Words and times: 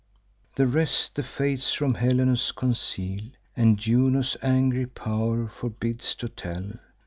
The 0.55 0.65
rest 0.65 1.13
the 1.15 1.21
fates 1.21 1.73
from 1.73 1.93
Helenus 1.93 2.51
conceal, 2.53 3.21
And 3.55 3.77
Juno's 3.77 4.35
angry 4.41 4.87
pow'r 4.87 5.47
forbids 5.47 6.15
to 6.15 6.27
tell. 6.27 6.79